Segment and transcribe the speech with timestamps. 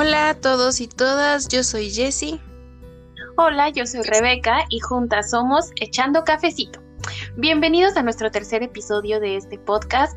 [0.00, 2.38] Hola a todos y todas, yo soy Jessie.
[3.36, 6.78] Hola, yo soy Rebeca y juntas somos Echando Cafecito.
[7.36, 10.16] Bienvenidos a nuestro tercer episodio de este podcast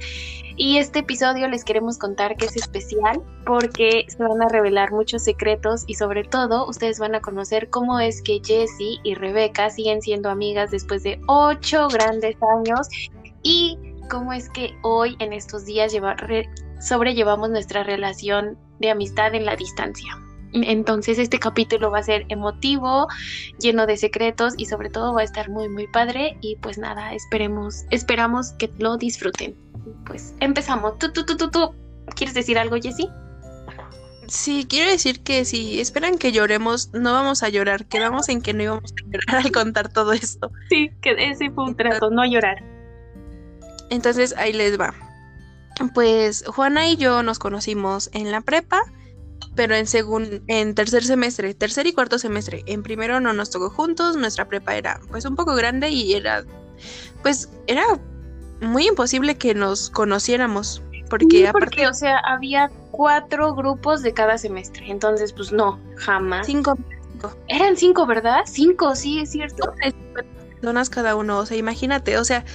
[0.56, 5.24] y este episodio les queremos contar que es especial porque se van a revelar muchos
[5.24, 10.04] secretos y sobre todo ustedes van a conocer cómo es que Jessie y Rebeca siguen
[10.04, 12.88] siendo amigas después de ocho grandes años
[13.42, 13.80] y
[14.12, 15.92] cómo es que hoy en estos días
[16.82, 20.18] sobrellevamos nuestra relación de amistad en la distancia.
[20.54, 23.08] Entonces este capítulo va a ser emotivo,
[23.60, 27.14] lleno de secretos y sobre todo va a estar muy muy padre y pues nada,
[27.14, 29.56] esperemos, esperamos que lo disfruten.
[30.06, 30.98] Pues empezamos.
[31.00, 31.72] ¿Tú, tú, tú, tú, tú?
[32.16, 33.10] ¿Quieres decir algo, Jessie?
[34.28, 37.86] Sí, quiero decir que si esperan que lloremos, no vamos a llorar.
[37.88, 40.52] Quedamos en que no íbamos a llorar al contar todo esto.
[40.70, 42.58] Sí, que ese fue un trato, no llorar.
[43.90, 44.94] Entonces ahí les va.
[45.90, 48.82] Pues Juana y yo nos conocimos en la prepa,
[49.56, 52.64] pero en segundo, en tercer semestre, tercer y cuarto semestre.
[52.66, 56.44] En primero no nos tocó juntos, nuestra prepa era pues un poco grande y era,
[57.22, 57.84] pues era
[58.62, 60.82] muy imposible que nos conociéramos.
[61.10, 66.48] Porque, aparte, o sea, había cuatro grupos de cada semestre, entonces pues no, jamás.
[66.48, 66.78] Cinco.
[67.50, 68.44] Eran cinco, ¿verdad?
[68.46, 69.74] Cinco, sí, es cierto.
[70.54, 72.46] Personas cada uno, o sea, imagínate, o sea,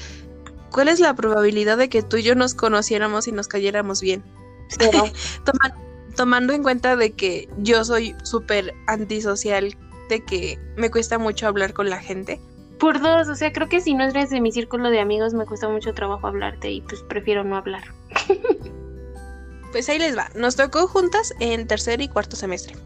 [0.76, 4.22] ¿cuál es la probabilidad de que tú y yo nos conociéramos y nos cayéramos bien?
[6.16, 9.74] tomando en cuenta de que yo soy súper antisocial,
[10.10, 12.42] de que me cuesta mucho hablar con la gente.
[12.78, 15.46] Por dos, o sea, creo que si no eres de mi círculo de amigos me
[15.46, 17.84] cuesta mucho trabajo hablarte y pues prefiero no hablar.
[19.72, 22.76] pues ahí les va, nos tocó juntas en tercer y cuarto semestre,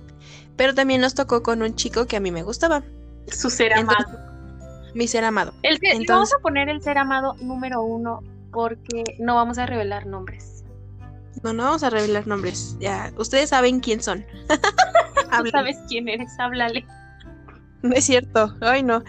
[0.56, 2.84] pero también nos tocó con un chico que a mí me gustaba.
[3.26, 4.29] Su ser amado
[4.94, 5.52] mi ser amado.
[5.62, 10.64] El Vamos a poner el ser amado número uno porque no vamos a revelar nombres.
[11.42, 12.76] No, no vamos a revelar nombres.
[12.80, 14.24] Ya, ustedes saben quién son.
[15.52, 16.84] sabes quién eres, háblale.
[17.82, 18.54] No es cierto.
[18.60, 19.02] Ay, no.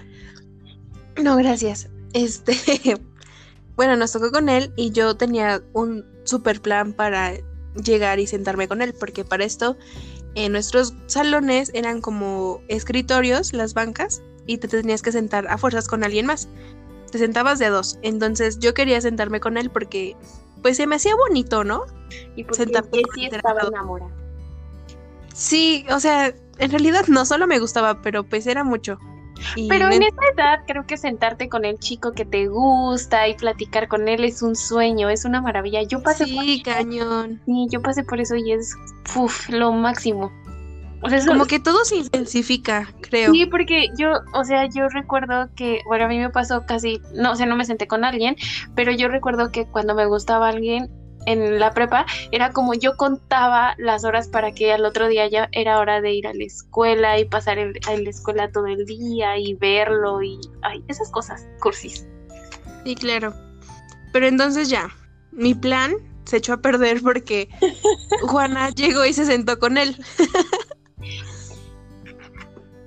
[1.22, 1.90] No, gracias.
[2.14, 2.56] Este,
[3.76, 7.34] bueno, nos tocó con él y yo tenía un super plan para
[7.84, 9.78] llegar y sentarme con él, porque para esto
[10.36, 15.88] en nuestros salones eran como escritorios, las bancas, y te tenías que sentar a fuerzas
[15.88, 16.48] con alguien más.
[17.12, 18.00] Te sentabas de dos.
[18.02, 20.16] Entonces yo quería sentarme con él porque
[20.62, 21.86] pues se me hacía bonito, ¿no?
[22.36, 22.66] Y porque
[23.16, 24.12] sí estaba enamorada.
[25.34, 29.00] Sí, o sea, en realidad no solo me gustaba, pero pues era mucho.
[29.70, 33.88] pero en esta edad creo que sentarte con el chico que te gusta y platicar
[33.88, 35.82] con él es un sueño, es una maravilla.
[35.84, 37.42] Yo pasé sí, cañón.
[37.46, 38.76] Sí, yo pasé por eso y es
[39.16, 40.32] uf, lo máximo.
[41.04, 43.32] O sea, como que todo se intensifica, creo.
[43.32, 47.32] Sí, porque yo, o sea, yo recuerdo que, bueno, a mí me pasó casi, no,
[47.32, 48.36] o sea, no me senté con alguien,
[48.76, 50.90] pero yo recuerdo que cuando me gustaba alguien
[51.26, 55.50] en la prepa, era como yo contaba las horas para que al otro día ya
[55.52, 59.38] era hora de ir a la escuela y pasar en, la escuela todo el día
[59.38, 62.06] y verlo y, ay, esas cosas, cursis.
[62.86, 63.34] Sí, claro.
[64.14, 64.90] Pero entonces ya,
[65.32, 65.94] mi plan
[66.26, 67.50] se echó a perder porque
[68.22, 69.96] Juana llegó y se sentó con él.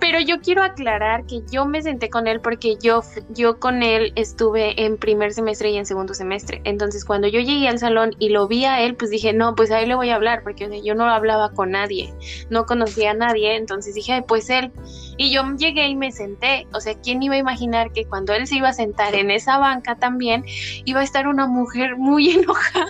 [0.05, 4.13] Pero yo quiero aclarar que yo me senté con él porque yo, yo con él
[4.17, 6.61] estuve en primer semestre y en segundo semestre.
[6.65, 9.71] Entonces cuando yo llegué al salón y lo vi a él, pues dije, no, pues
[9.71, 12.13] a él le voy a hablar porque yo no hablaba con nadie,
[12.51, 13.57] no conocía a nadie.
[13.57, 14.73] Entonces dije, pues él.
[15.17, 16.67] Y yo llegué y me senté.
[16.75, 19.57] O sea, ¿quién iba a imaginar que cuando él se iba a sentar en esa
[19.57, 20.45] banca también
[20.85, 22.89] iba a estar una mujer muy enojada?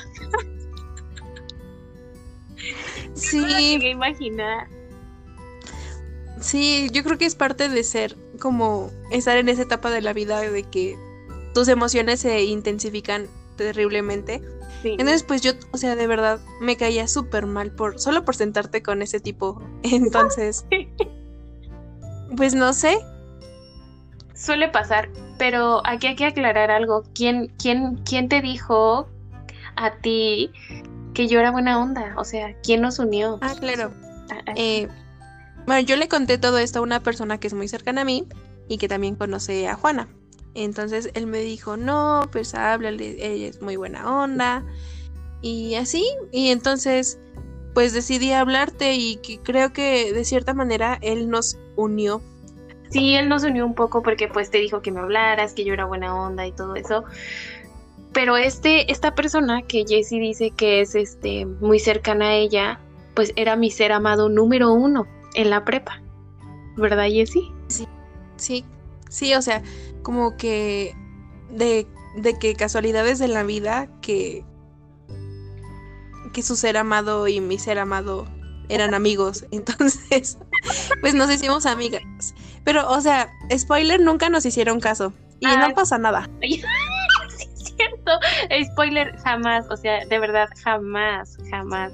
[3.15, 3.79] Sí.
[3.79, 4.74] No imaginar.
[6.45, 10.13] Sí, yo creo que es parte de ser como estar en esa etapa de la
[10.13, 10.95] vida de que
[11.55, 14.43] tus emociones se intensifican terriblemente.
[14.85, 18.83] Entonces, pues yo, o sea, de verdad me caía súper mal por solo por sentarte
[18.83, 19.63] con ese tipo.
[19.83, 20.67] Entonces,
[22.37, 22.99] pues no sé.
[24.35, 27.05] Suele pasar, pero aquí hay que aclarar algo.
[27.15, 29.09] ¿Quién, quién, quién te dijo
[29.77, 30.51] a ti
[31.15, 32.13] que yo era buena onda?
[32.19, 33.39] O sea, ¿quién nos unió?
[33.41, 33.95] Ah, claro.
[34.31, 34.53] Ah, ah.
[34.57, 34.89] Eh,
[35.67, 38.27] bueno, yo le conté todo esto a una persona que es muy cercana a mí
[38.69, 40.09] y que también conoce a Juana.
[40.55, 44.65] Entonces él me dijo, no, pues háblale, ella es muy buena onda.
[45.43, 47.19] Y así, y entonces
[47.75, 52.23] pues decidí hablarte y que creo que de cierta manera él nos unió.
[52.91, 55.75] Sí, él nos unió un poco porque pues te dijo que me hablaras, que yo
[55.75, 57.05] era buena onda y todo eso.
[58.13, 62.79] Pero este, esta persona que Jessie dice que es este muy cercana a ella,
[63.15, 66.01] pues era mi ser amado número uno en la prepa,
[66.77, 67.53] ¿verdad, Jessie?
[67.69, 67.87] Sí,
[68.37, 68.65] sí,
[69.09, 69.63] sí, o sea,
[70.03, 70.95] como que
[71.51, 71.87] de,
[72.17, 74.45] de que casualidades de la vida que,
[76.33, 78.27] que su ser amado y mi ser amado
[78.69, 79.47] eran amigos.
[79.51, 80.39] Entonces,
[81.01, 82.03] pues nos hicimos amigas.
[82.65, 85.13] Pero, o sea, spoiler, nunca nos hicieron caso.
[85.41, 86.29] Y no pasa nada.
[86.41, 86.63] sí,
[87.39, 88.13] es cierto.
[88.73, 89.67] Spoiler, jamás.
[89.71, 91.93] O sea, de verdad, jamás, jamás.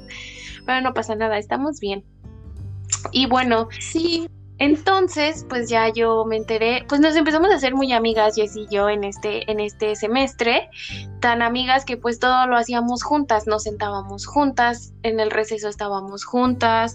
[0.67, 2.05] Pero no pasa nada, estamos bien.
[3.13, 4.29] Y bueno, sí.
[4.59, 8.67] Entonces, pues ya yo me enteré, pues nos empezamos a hacer muy amigas, Jess y
[8.71, 10.69] yo, en este, en este semestre,
[11.19, 16.27] tan amigas que pues todo lo hacíamos juntas, nos sentábamos juntas, en el receso estábamos
[16.27, 16.95] juntas,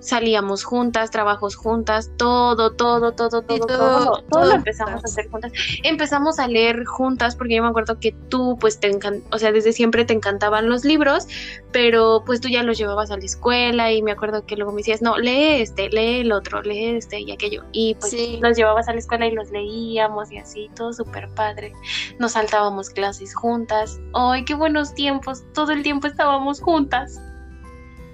[0.00, 5.52] salíamos juntas, trabajos juntas, todo, todo, todo, todo, todo, todo, lo empezamos a hacer juntas.
[5.84, 9.52] Empezamos a leer juntas porque yo me acuerdo que tú, pues te encanta, o sea,
[9.52, 11.28] desde siempre te encantaban los libros,
[11.72, 14.78] pero pues tú ya los llevabas a la escuela y me acuerdo que luego me
[14.78, 17.64] decías, no, lee este, lee el otro, lee este y aquello.
[17.72, 21.72] Y pues los llevabas a la escuela y los leíamos y así, todo súper padre.
[22.18, 24.00] Nos saltábamos clases juntas.
[24.14, 25.44] ¡Ay, qué buenos tiempos!
[25.52, 27.20] Todo el tiempo estábamos juntas.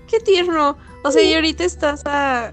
[0.08, 0.76] ¡Qué tierno!
[1.06, 2.52] O sea, y ahorita estás a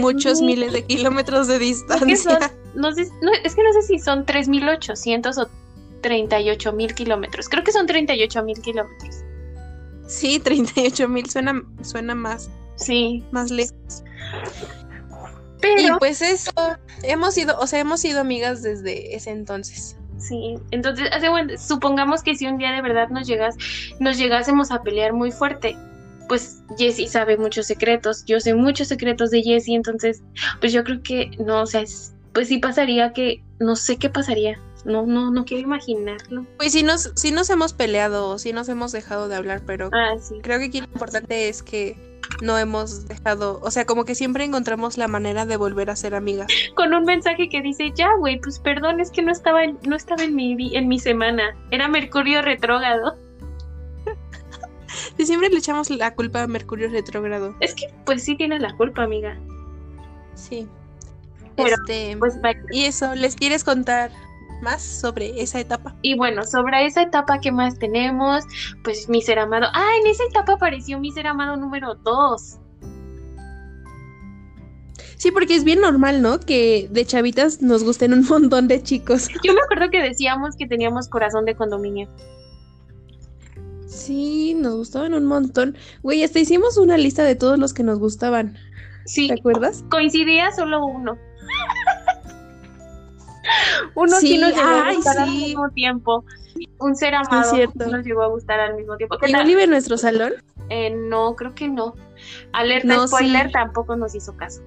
[0.00, 2.14] muchos miles de kilómetros de distancia.
[2.14, 3.02] Es que, no sé,
[3.42, 5.48] es que no sé si son 3.800 o
[6.02, 7.48] 38.000 kilómetros.
[7.48, 9.16] Creo que son 38.000 kilómetros.
[10.06, 12.50] Sí, 38.000 suena, suena más.
[12.76, 13.24] Sí.
[13.32, 14.04] Más lejos.
[15.60, 15.80] Pero...
[15.80, 16.52] Y pues eso,
[17.02, 19.96] hemos sido, o sea, hemos sido amigas desde ese entonces.
[20.18, 21.10] Sí, entonces,
[21.60, 23.56] supongamos que si un día de verdad nos llegas,
[23.98, 25.76] nos llegásemos a pelear muy fuerte,
[26.28, 30.22] pues Jessie sabe muchos secretos, yo sé muchos secretos de Jessie, entonces
[30.60, 31.84] pues yo creo que no, o sea,
[32.32, 34.58] pues sí pasaría que no sé qué pasaría.
[34.84, 36.46] No, no, no quiero imaginarlo.
[36.58, 40.14] Pues sí nos, sí nos hemos peleado, sí nos hemos dejado de hablar, pero ah,
[40.42, 41.96] creo que aquí lo importante es que
[42.42, 46.14] no hemos dejado, o sea, como que siempre encontramos la manera de volver a ser
[46.14, 46.48] amigas.
[46.74, 49.96] Con un mensaje que dice, ya, güey, pues perdón, es que no estaba, en, no
[49.96, 53.16] estaba en mi, en mi semana, era Mercurio retrógrado.
[55.18, 57.54] Y siempre le echamos la culpa a Mercurio retrógrado.
[57.60, 59.38] Es que pues sí tiene la culpa, amiga.
[60.34, 60.66] Sí.
[61.56, 62.38] este, pues,
[62.70, 64.10] y eso, ¿les quieres contar
[64.62, 65.94] más sobre esa etapa?
[66.02, 68.44] Y bueno, sobre esa etapa que más tenemos,
[68.82, 69.66] pues mi ser amado.
[69.72, 72.58] Ah, en esa etapa apareció mi ser amado número 2.
[75.16, 76.40] Sí, porque es bien normal, ¿no?
[76.40, 79.28] Que de chavitas nos gusten un montón de chicos.
[79.42, 82.08] Yo me acuerdo que decíamos que teníamos corazón de condominio.
[83.94, 85.76] Sí, nos gustaban un montón.
[86.02, 88.56] Güey, hasta hicimos una lista de todos los que nos gustaban.
[89.06, 89.28] Sí.
[89.28, 89.84] ¿Te acuerdas?
[89.88, 91.16] Coincidía solo uno.
[93.94, 96.24] uno sí, nos llegó a gustar al mismo tiempo.
[96.80, 97.52] Un ser amado
[97.90, 99.16] nos llegó a gustar al mismo tiempo.
[99.26, 100.32] ¿Y no vive en nuestro salón?
[100.70, 101.94] Eh, no, creo que no.
[102.52, 104.60] Alerta spoiler tampoco nos hizo caso.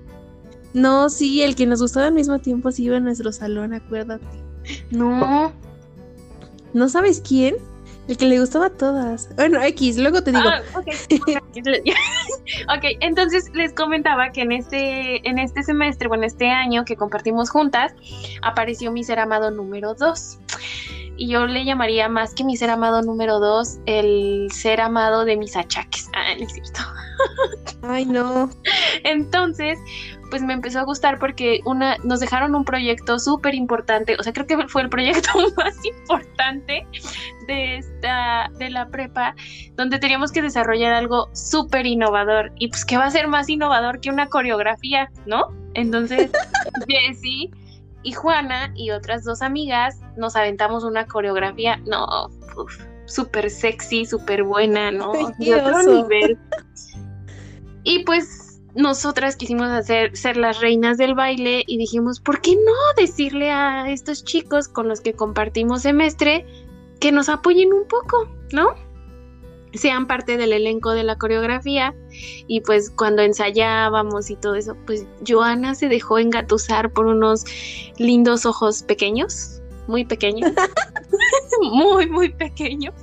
[0.74, 4.26] No, sí, el que nos gustaba al mismo tiempo sí iba en nuestro salón, acuérdate.
[4.92, 5.52] No.
[6.74, 7.56] ¿No sabes quién?
[8.08, 9.30] El que le gustaba a todas.
[9.36, 10.48] Bueno, X, luego te digo.
[10.48, 10.62] Ah,
[12.78, 17.50] ok, entonces les comentaba que en este, en este semestre, bueno, este año que compartimos
[17.50, 17.94] juntas,
[18.42, 20.40] apareció mi ser amado número 2.
[21.18, 25.36] Y yo le llamaría más que mi ser amado número 2, el ser amado de
[25.36, 26.10] mis achaques.
[26.14, 26.80] Ah, no es cierto.
[27.82, 28.50] Ay, no.
[29.04, 29.80] Entonces,
[30.30, 34.34] pues me empezó a gustar porque una, nos dejaron un proyecto súper importante, o sea,
[34.34, 36.86] creo que fue el proyecto más importante
[37.48, 39.36] de esta, de la prepa,
[39.76, 42.52] donde teníamos que desarrollar algo súper innovador.
[42.58, 45.48] Y pues, ¿qué va a ser más innovador que una coreografía, no?
[45.74, 46.30] Entonces,
[46.88, 47.52] Jessie
[48.04, 52.30] y Juana y otras dos amigas nos aventamos una coreografía, no,
[53.06, 55.14] súper sexy, súper buena, ¿no?
[55.40, 56.38] De otro nivel.
[57.90, 58.47] Y pues
[58.78, 63.90] nosotras quisimos hacer ser las reinas del baile y dijimos, ¿por qué no decirle a
[63.90, 66.46] estos chicos con los que compartimos semestre
[67.00, 68.76] que nos apoyen un poco, ¿no?
[69.74, 71.96] Sean parte del elenco de la coreografía
[72.48, 77.46] y pues cuando ensayábamos y todo eso, pues Joana se dejó engatusar por unos
[77.98, 80.52] lindos ojos pequeños, muy pequeños,
[81.62, 82.94] muy, muy pequeños.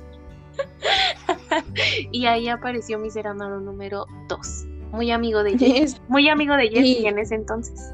[2.13, 5.99] y ahí apareció mi ser amado número 2 muy amigo de Jessie.
[6.07, 7.93] Muy amigo de Jessie en ese entonces.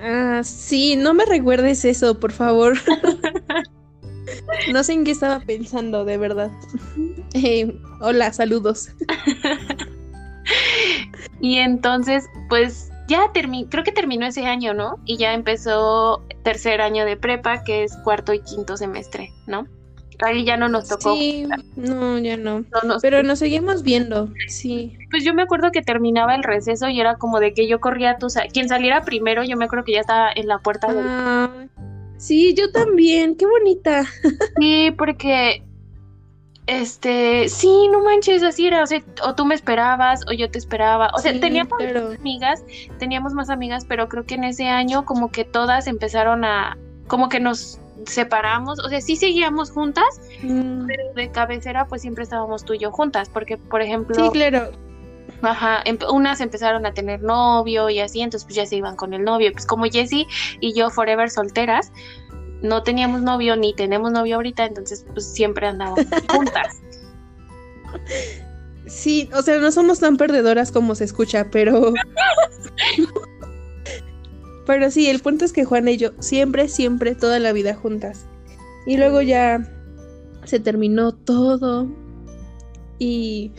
[0.00, 2.76] Ah, sí, no me recuerdes eso, por favor.
[4.72, 6.50] no sé en qué estaba pensando, de verdad.
[7.34, 8.88] Eh, hola, saludos.
[11.40, 14.98] y entonces, pues ya terminó, creo que terminó ese año, ¿no?
[15.04, 19.68] Y ya empezó tercer año de prepa, que es cuarto y quinto semestre, ¿no?
[20.24, 21.14] Ahí ya no nos tocó.
[21.14, 22.64] Sí, no, ya no.
[23.00, 24.96] Pero nos seguimos viendo, sí.
[25.10, 28.12] Pues yo me acuerdo que terminaba el receso y era como de que yo corría
[28.12, 28.28] a tu...
[28.52, 30.88] Quien saliera primero, yo me acuerdo que ya estaba en la puerta.
[30.90, 31.50] Ah,
[32.16, 34.04] sí, yo también, qué bonita.
[34.60, 35.62] Sí, porque
[36.66, 40.58] Este, sí, no manches, así era, o sea, o tú me esperabas o yo te
[40.58, 42.64] esperaba, o sea, Sí, teníamos más amigas,
[42.98, 47.28] teníamos más amigas, pero creo que en ese año como que todas empezaron a, como
[47.28, 50.04] que nos separamos, o sea, sí seguíamos juntas,
[50.42, 54.30] Mm, pero de cabecera pues siempre estábamos tú y yo juntas, porque por ejemplo, Sí,
[54.32, 54.70] claro.
[55.42, 59.12] ajá, empe- unas empezaron a tener novio y así, entonces pues ya se iban con
[59.14, 60.26] el novio, pues como Jessie
[60.60, 61.92] y yo forever solteras,
[62.62, 66.80] no teníamos novio ni tenemos novio ahorita, entonces pues siempre andábamos juntas.
[68.86, 71.92] Sí, o sea, no somos tan perdedoras como se escucha, pero.
[74.66, 78.26] pero sí, el punto es que Juana y yo siempre, siempre, toda la vida juntas.
[78.86, 79.68] Y luego ya
[80.44, 81.88] se terminó todo.
[82.98, 83.52] Y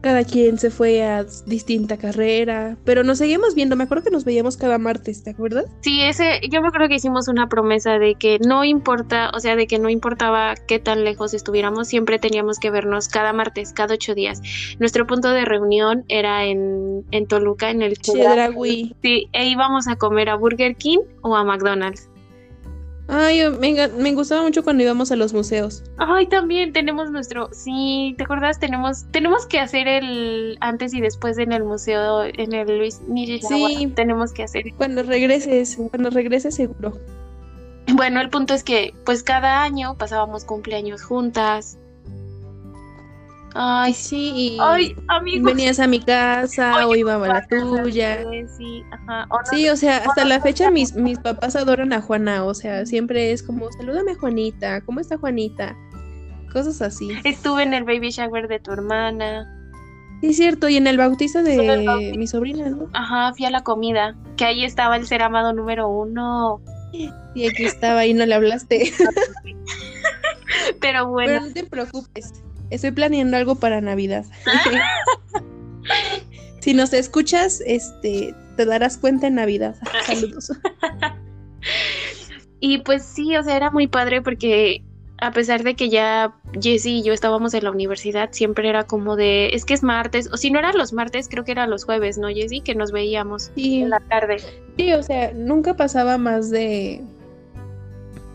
[0.00, 2.76] cada quien se fue a distinta carrera.
[2.84, 3.76] Pero nos seguimos viendo.
[3.76, 5.66] Me acuerdo que nos veíamos cada martes, ¿te acuerdas?
[5.80, 9.56] Sí, ese, yo me acuerdo que hicimos una promesa de que no importa, o sea,
[9.56, 13.94] de que no importaba qué tan lejos estuviéramos, siempre teníamos que vernos cada martes, cada
[13.94, 14.40] ocho días.
[14.78, 18.94] Nuestro punto de reunión era en, en Toluca, en el Chedraui.
[19.02, 22.08] Sí, e íbamos a comer a Burger King o a McDonald's.
[23.08, 25.84] Ay, me, me gustaba mucho cuando íbamos a los museos.
[25.96, 28.58] Ay, también tenemos nuestro, sí, ¿te acuerdas?
[28.58, 33.68] Tenemos, tenemos que hacer el antes y después en el museo, en el Luis Nishizawa.
[33.68, 33.86] Sí.
[33.94, 34.64] Tenemos que hacer.
[34.76, 36.94] Cuando regreses, cuando regreses seguro.
[37.94, 41.78] Bueno, el punto es que, pues cada año pasábamos cumpleaños juntas.
[43.58, 44.58] Ay, sí.
[44.60, 45.44] Ay, amigos.
[45.54, 48.18] venías a mi casa o iba a la tuya.
[48.56, 49.26] Sí, ajá.
[49.30, 52.44] o no- Sí, o sea, hasta no, la fecha mis, mis papás adoran a Juana,
[52.44, 55.74] o sea, siempre es como, salúdame Juanita, ¿cómo está Juanita?
[56.52, 57.08] Cosas así.
[57.24, 59.52] Estuve en el baby shower de tu hermana.
[60.20, 62.18] Sí, es cierto, y en el bautizo el de bautizo.
[62.18, 62.88] mi sobrina, ¿no?
[62.94, 64.14] Ajá, fui a la comida.
[64.36, 66.60] Que ahí estaba el ser amado número uno.
[67.34, 68.92] Y aquí estaba y no le hablaste.
[68.98, 69.10] Pero
[70.80, 72.32] Pero bueno, no te preocupes,
[72.70, 74.24] estoy planeando algo para Navidad.
[76.60, 79.76] si nos escuchas, este, te darás cuenta en Navidad.
[80.06, 80.50] Saludos.
[82.60, 84.82] y pues sí, o sea, era muy padre porque
[85.18, 89.16] a pesar de que ya Jessie y yo estábamos en la universidad, siempre era como
[89.16, 91.84] de, es que es martes, o si no era los martes, creo que era los
[91.84, 92.60] jueves, ¿no, Jessie?
[92.60, 94.38] Que nos veíamos Sí, en la tarde.
[94.76, 97.02] sí, o sea, nunca pasaba más de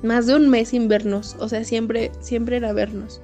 [0.01, 3.21] más de un mes sin vernos, o sea, siempre siempre era vernos.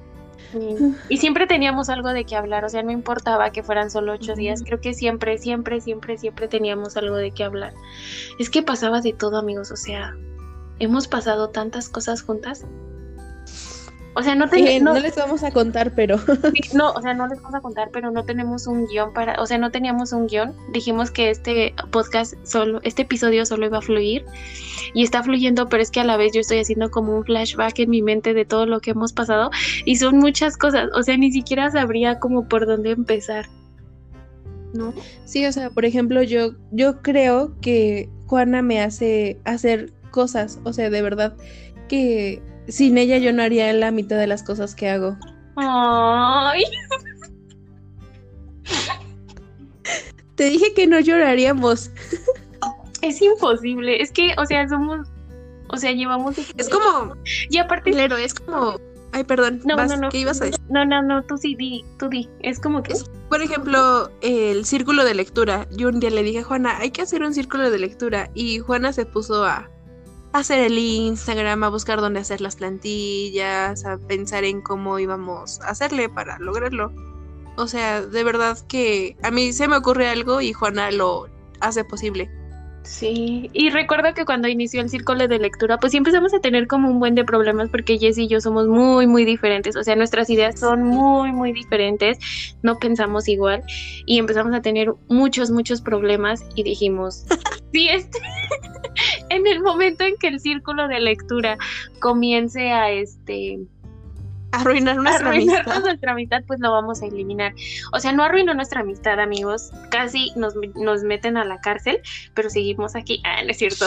[0.52, 0.76] Sí.
[1.08, 4.34] Y siempre teníamos algo de qué hablar, o sea, no importaba que fueran solo ocho
[4.34, 7.74] días, creo que siempre, siempre, siempre, siempre teníamos algo de qué hablar.
[8.38, 10.16] Es que pasaba de todo, amigos, o sea,
[10.78, 12.64] hemos pasado tantas cosas juntas.
[14.18, 16.16] O sea, no, ten- Eh, no, no les vamos a contar, pero
[16.74, 19.46] no, o sea, no les vamos a contar, pero no tenemos un guion para, o
[19.46, 20.54] sea, no teníamos un guion.
[20.72, 24.24] Dijimos que este podcast solo, este episodio solo iba a fluir
[24.92, 27.78] y está fluyendo, pero es que a la vez yo estoy haciendo como un flashback
[27.78, 29.50] en mi mente de todo lo que hemos pasado
[29.84, 33.46] y son muchas cosas, o sea, ni siquiera sabría como por dónde empezar.
[34.74, 34.92] ¿No?
[35.24, 40.72] sí, o sea, por ejemplo, yo yo creo que Juana me hace hacer cosas, o
[40.74, 41.34] sea, de verdad
[41.88, 45.16] que sin ella yo no haría la mitad de las cosas que hago.
[45.56, 46.64] Ay,
[50.36, 51.90] Te dije que no lloraríamos.
[53.02, 55.08] es imposible, es que, o sea, somos,
[55.70, 56.38] o sea, llevamos...
[56.56, 57.14] Es como,
[57.50, 57.90] Y aparte...
[57.90, 58.78] claro, es como,
[59.12, 60.08] ay, perdón, No, vas, no, no.
[60.10, 60.60] ¿qué ibas a decir?
[60.68, 62.28] No, no, no, tú sí di, tú di.
[62.40, 62.92] Es como que...
[62.92, 65.66] Es, por ejemplo, el círculo de lectura.
[65.76, 68.30] Yo un día le dije a Juana, hay que hacer un círculo de lectura.
[68.34, 69.68] Y Juana se puso a
[70.38, 75.70] hacer el Instagram, a buscar dónde hacer las plantillas, a pensar en cómo íbamos a
[75.70, 76.92] hacerle para lograrlo.
[77.56, 81.28] O sea, de verdad que a mí se me ocurre algo y Juana lo
[81.60, 82.30] hace posible.
[82.88, 86.66] Sí, y recuerdo que cuando inició el círculo de lectura, pues sí empezamos a tener
[86.66, 89.94] como un buen de problemas porque Jess y yo somos muy, muy diferentes, o sea,
[89.94, 92.18] nuestras ideas son muy, muy diferentes,
[92.62, 93.62] no pensamos igual
[94.06, 97.26] y empezamos a tener muchos, muchos problemas y dijimos,
[97.74, 98.20] sí, este,
[99.30, 101.58] en el momento en que el círculo de lectura
[102.00, 103.60] comience a, este,
[104.50, 105.80] Arruinar nuestra arruinar amistad.
[105.82, 107.52] nuestra amistad, pues lo vamos a eliminar.
[107.92, 109.70] O sea, no arruinó nuestra amistad, amigos.
[109.90, 112.00] Casi nos, nos meten a la cárcel,
[112.34, 113.20] pero seguimos aquí.
[113.24, 113.86] Ah, no es cierto.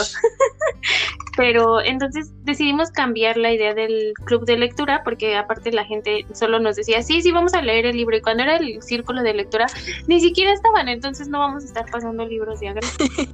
[1.36, 6.60] pero entonces decidimos cambiar la idea del club de lectura, porque aparte la gente solo
[6.60, 8.16] nos decía, sí, sí, vamos a leer el libro.
[8.16, 9.66] Y cuando era el círculo de lectura,
[10.06, 13.08] ni siquiera estaban, entonces no vamos a estar pasando libros de agresión.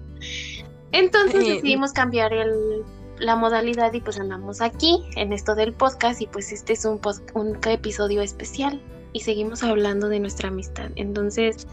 [0.92, 2.84] Entonces Eh, decidimos cambiar el,
[3.18, 7.00] la modalidad y pues andamos aquí en esto del podcast y pues este es un,
[7.34, 8.80] un episodio especial
[9.12, 10.90] y seguimos hablando de nuestra amistad.
[10.96, 11.66] Entonces,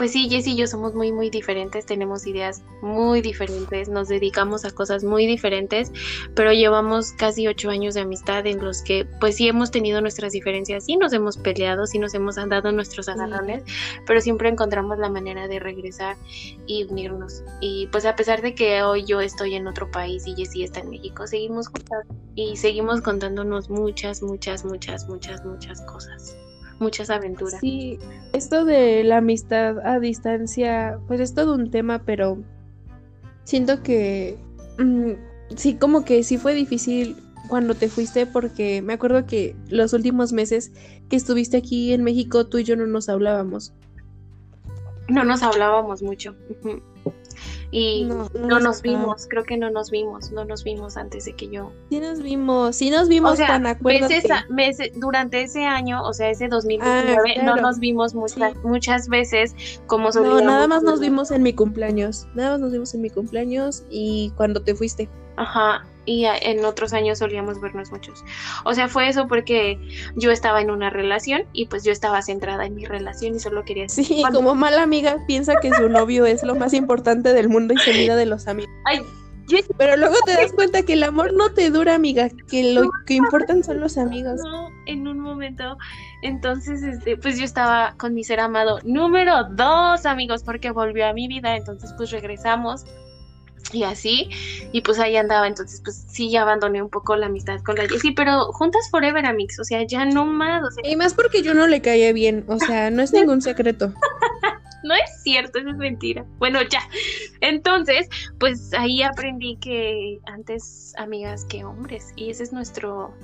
[0.00, 4.64] pues sí, Jess y yo somos muy, muy diferentes, tenemos ideas muy diferentes, nos dedicamos
[4.64, 5.92] a cosas muy diferentes,
[6.34, 10.32] pero llevamos casi ocho años de amistad en los que pues sí hemos tenido nuestras
[10.32, 13.62] diferencias, sí nos hemos peleado, sí nos hemos dado nuestros agarrones,
[14.06, 16.16] pero siempre encontramos la manera de regresar
[16.66, 17.42] y unirnos.
[17.60, 20.80] Y pues a pesar de que hoy yo estoy en otro país y Jessie está
[20.80, 26.38] en México, seguimos juntas y seguimos contándonos muchas, muchas, muchas, muchas, muchas cosas
[26.80, 27.60] muchas aventuras.
[27.60, 27.98] Sí,
[28.32, 32.42] esto de la amistad a distancia, pues es todo un tema, pero
[33.44, 34.38] siento que
[34.78, 35.12] mm,
[35.56, 37.16] sí, como que sí fue difícil
[37.48, 40.72] cuando te fuiste porque me acuerdo que los últimos meses
[41.08, 43.72] que estuviste aquí en México, tú y yo no nos hablábamos.
[45.10, 46.34] No nos hablábamos mucho.
[47.72, 51.48] Y no, nos vimos, creo que no nos vimos, no nos vimos antes de que
[51.48, 51.70] yo.
[51.88, 53.60] Sí nos vimos, sí nos vimos, o sea,
[54.48, 59.80] meses, durante ese año, o sea, ese 2019, ah, no nos vimos muchas, muchas veces
[59.86, 63.10] como No, nada más nos vimos en mi cumpleaños, nada más nos vimos en mi
[63.10, 65.08] cumpleaños y cuando te fuiste.
[65.40, 68.22] Ajá, y en otros años solíamos vernos muchos.
[68.64, 69.78] O sea, fue eso porque
[70.16, 73.64] yo estaba en una relación y pues yo estaba centrada en mi relación y solo
[73.64, 73.88] quería...
[73.88, 77.78] Sí, como mala amiga piensa que su novio es lo más importante del mundo y
[77.78, 78.70] se olvida de los amigos.
[78.84, 79.00] Ay,
[79.78, 83.14] Pero luego te das cuenta que el amor no te dura, amiga, que lo que
[83.14, 84.42] importan son los amigos.
[84.44, 85.78] No, en un momento,
[86.20, 91.14] entonces, este, pues yo estaba con mi ser amado número dos, amigos, porque volvió a
[91.14, 92.84] mi vida, entonces pues regresamos
[93.72, 94.28] y así,
[94.72, 97.88] y pues ahí andaba, entonces pues sí, ya abandoné un poco la amistad con la
[97.88, 100.90] Jessie, pero juntas forever, amigos, o sea, ya no más, o sea.
[100.90, 103.92] Y más porque yo no le caía bien, o sea, no es ningún secreto.
[104.82, 106.24] no es cierto, eso es mentira.
[106.38, 106.80] Bueno, ya.
[107.40, 113.14] Entonces, pues ahí aprendí que antes amigas que hombres, y ese es nuestro...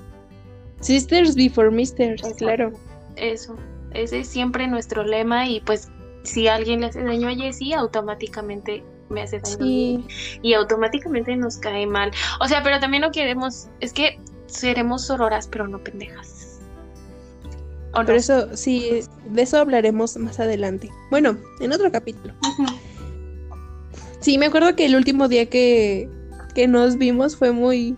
[0.80, 2.72] Sisters before misters, claro.
[3.16, 3.56] Eso,
[3.92, 5.88] ese es siempre nuestro lema y pues
[6.22, 10.04] si alguien le hace daño a Jessie, automáticamente me hace daño
[10.42, 12.10] y automáticamente nos cae mal.
[12.40, 16.60] O sea, pero también no queremos, es que seremos sororas, pero no pendejas.
[18.04, 20.90] Pero eso, sí, de eso hablaremos más adelante.
[21.10, 22.34] Bueno, en otro capítulo.
[24.20, 26.10] Sí, me acuerdo que el último día que,
[26.54, 27.96] que nos vimos fue muy,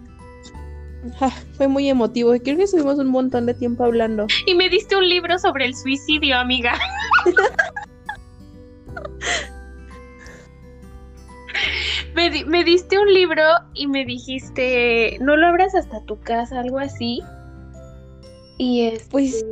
[1.56, 2.32] fue muy emotivo.
[2.42, 4.26] Creo que estuvimos un montón de tiempo hablando.
[4.46, 6.78] Y me diste un libro sobre el suicidio, amiga.
[12.46, 13.42] me, diste un libro
[13.74, 17.22] y me dijiste, no lo abras hasta tu casa, algo así.
[18.60, 19.46] Y es este, pues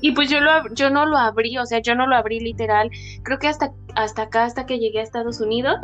[0.00, 2.90] y pues yo lo yo no lo abrí, o sea, yo no lo abrí literal.
[3.22, 5.76] Creo que hasta hasta acá hasta que llegué a Estados Unidos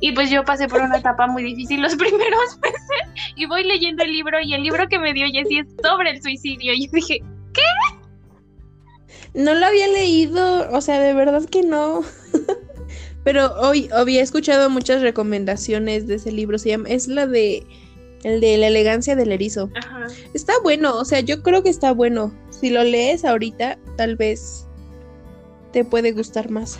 [0.00, 4.02] y pues yo pasé por una etapa muy difícil los primeros meses y voy leyendo
[4.02, 6.92] el libro y el libro que me dio Jessie es sobre el suicidio y yo
[6.92, 7.62] dije, ¿qué?
[9.34, 12.02] No lo había leído, o sea, de verdad que no.
[13.24, 16.58] Pero hoy había escuchado muchas recomendaciones de ese libro.
[16.58, 17.66] Se llama, es la de
[18.22, 19.70] el de la elegancia del erizo.
[19.76, 20.06] Ajá.
[20.32, 22.32] Está bueno, o sea, yo creo que está bueno.
[22.50, 24.66] Si lo lees ahorita, tal vez
[25.72, 26.78] te puede gustar más.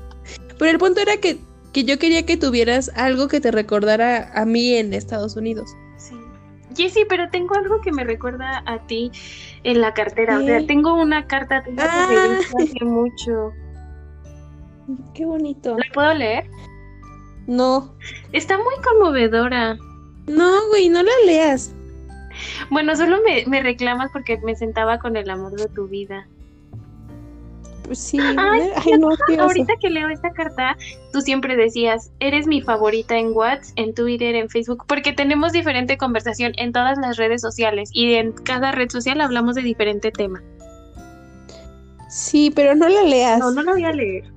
[0.58, 1.38] Pero el punto era que,
[1.72, 5.70] que yo quería que tuvieras algo que te recordara a mí en Estados Unidos.
[5.98, 6.14] Sí.
[6.74, 9.10] Jessy, pero tengo algo que me recuerda a ti
[9.64, 10.38] en la cartera.
[10.38, 12.38] O sea, tengo una carta tengo ah.
[12.58, 13.52] hace mucho.
[15.14, 15.76] Qué bonito.
[15.76, 16.48] ¿La puedo leer?
[17.46, 17.94] No.
[18.32, 19.76] Está muy conmovedora.
[20.26, 21.72] No, güey, no la leas.
[22.70, 26.26] Bueno, solo me, reclamas porque me sentaba con el amor de tu vida.
[27.84, 30.76] Pues sí, ay, no, ahorita que leo esta carta,
[31.12, 35.96] tú siempre decías, eres mi favorita en WhatsApp, en Twitter, en Facebook, porque tenemos diferente
[35.96, 40.42] conversación en todas las redes sociales y en cada red social hablamos de diferente tema.
[42.08, 43.38] Sí, pero no la leas.
[43.38, 44.35] No, no la voy a leer.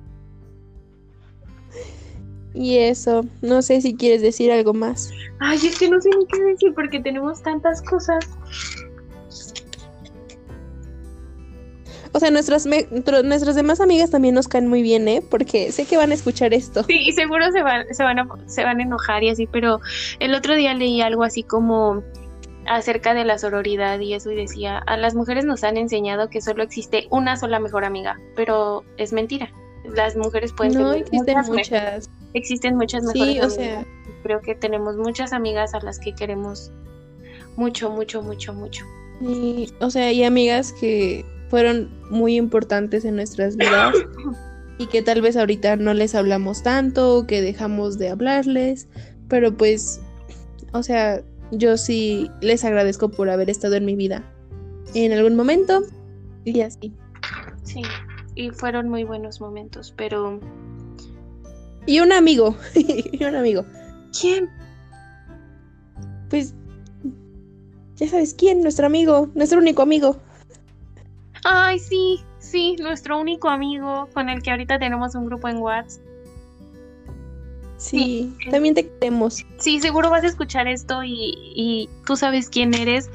[2.54, 5.10] Y eso, no sé si quieres decir algo más.
[5.38, 8.28] Ay, es que no sé ni qué decir porque tenemos tantas cosas.
[12.12, 15.22] O sea, nuestras, nuestras demás amigas también nos caen muy bien, ¿eh?
[15.30, 16.82] Porque sé que van a escuchar esto.
[16.84, 19.80] Sí, y seguro se van, se van, a, se van a enojar y así, pero
[20.18, 22.02] el otro día leí algo así como
[22.66, 26.40] acerca de la sororidad y eso y decía, a las mujeres nos han enseñado que
[26.40, 29.50] solo existe una sola mejor amiga, pero es mentira.
[29.94, 33.86] Las mujeres pueden no, existen muchas existen muchas mejores sí, o sea...
[34.22, 36.70] Creo que tenemos muchas amigas a las que queremos
[37.56, 38.84] mucho, mucho, mucho, mucho.
[39.20, 43.94] Y, o sea, hay amigas que fueron muy importantes en nuestras vidas
[44.78, 48.88] y que tal vez ahorita no les hablamos tanto o que dejamos de hablarles,
[49.28, 50.00] pero pues,
[50.72, 54.22] o sea, yo sí les agradezco por haber estado en mi vida
[54.94, 55.82] en algún momento
[56.44, 56.92] y así.
[57.62, 57.82] Sí,
[58.34, 60.40] y fueron muy buenos momentos, pero...
[61.86, 63.64] Y un amigo, y un amigo.
[64.18, 64.48] ¿Quién?
[66.28, 66.54] Pues,
[67.96, 70.16] ya sabes quién, nuestro amigo, nuestro único amigo.
[71.44, 76.02] Ay, sí, sí, nuestro único amigo con el que ahorita tenemos un grupo en WhatsApp.
[77.76, 79.46] Sí, también te queremos.
[79.56, 83.08] Sí, seguro vas a escuchar esto y, y tú sabes quién eres.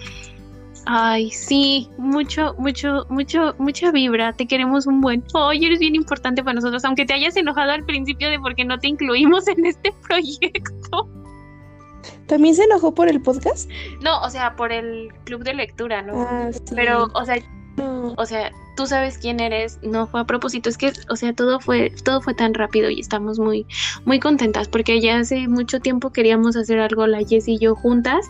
[0.86, 4.34] Ay, sí, mucho, mucho, mucho, mucha vibra.
[4.34, 5.24] Te queremos un buen.
[5.34, 8.66] Ay, eres bien importante para nosotros, aunque te hayas enojado al principio de por qué
[8.66, 11.10] no te incluimos en este proyecto.
[12.28, 13.70] ¿También se enojó por el podcast?
[14.02, 16.22] No, o sea, por el club de lectura, ¿no?
[16.22, 16.60] Ah, sí.
[16.76, 17.38] Pero, o sea,
[17.78, 21.60] O sea, tú sabes quién eres, no fue a propósito, es que, o sea, todo
[21.60, 23.66] fue, todo fue tan rápido y estamos muy,
[24.06, 28.26] muy contentas porque ya hace mucho tiempo queríamos hacer algo la Jess y yo juntas,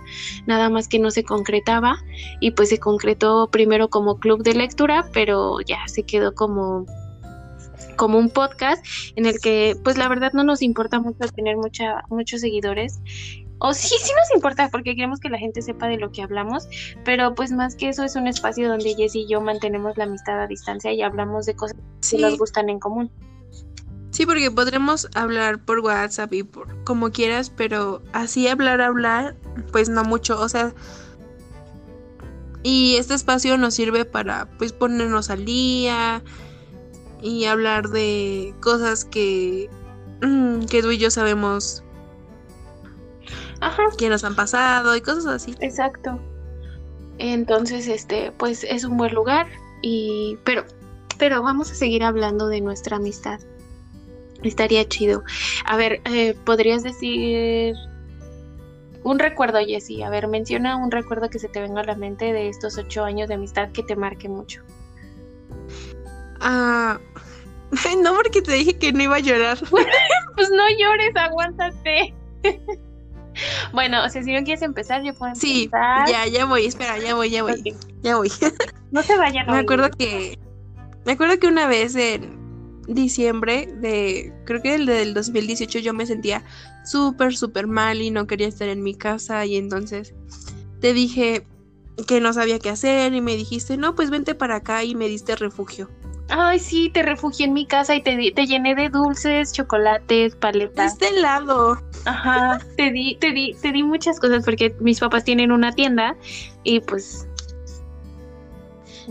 [0.47, 1.97] nada más que no se concretaba
[2.39, 6.85] y pues se concretó primero como club de lectura, pero ya se quedó como
[7.97, 12.03] como un podcast en el que pues la verdad no nos importa mucho tener mucha,
[12.09, 12.99] muchos seguidores
[13.59, 16.67] o sí, sí nos importa porque queremos que la gente sepa de lo que hablamos,
[17.03, 20.41] pero pues más que eso es un espacio donde Jess y yo mantenemos la amistad
[20.41, 22.17] a distancia y hablamos de cosas Sí.
[22.17, 23.09] que nos gustan en común.
[24.11, 29.35] Sí, porque podremos hablar por WhatsApp y por como quieras, pero así hablar, hablar,
[29.71, 30.39] pues no mucho.
[30.39, 30.73] O sea,
[32.63, 36.23] y este espacio nos sirve para pues ponernos al día
[37.21, 39.69] y hablar de cosas que,
[40.21, 41.83] mm, que tú y yo sabemos
[43.61, 45.55] Ajá, que nos han pasado y cosas así.
[45.59, 46.19] exacto.
[47.17, 49.47] Entonces, este, pues es un buen lugar
[49.81, 50.65] y pero
[51.17, 53.39] pero vamos a seguir hablando de nuestra amistad.
[54.43, 55.23] Estaría chido.
[55.65, 57.75] A ver, eh, ¿podrías decir
[59.03, 60.03] un recuerdo, Jessie?
[60.03, 63.03] A ver, menciona un recuerdo que se te venga a la mente de estos ocho
[63.03, 64.61] años de amistad que te marque mucho.
[66.41, 66.99] Ah,
[68.03, 69.57] no porque te dije que no iba a llorar.
[70.35, 72.13] Pues no llores, aguántate.
[73.73, 76.07] bueno, o sea, si no quieres empezar, yo puedo Sí, empezar.
[76.07, 77.77] ya, ya voy, espera, ya voy, ya voy, Ok.
[78.01, 78.31] ya voy.
[78.91, 80.37] No te vayan Me acuerdo que
[81.05, 86.05] me acuerdo que una vez en diciembre de creo que el del 2018 yo me
[86.05, 86.43] sentía
[86.83, 90.13] súper súper mal y no quería estar en mi casa y entonces
[90.81, 91.45] te dije
[92.07, 95.07] que no sabía qué hacer y me dijiste, "No, pues vente para acá" y me
[95.07, 95.89] diste refugio.
[96.29, 100.35] Ay, sí, te refugié en mi casa y te, di- te llené de dulces, chocolates,
[100.35, 100.93] paletas.
[100.93, 101.77] Este lado.
[102.05, 106.15] Ajá, te di, te di, te di muchas cosas porque mis papás tienen una tienda
[106.63, 107.27] y pues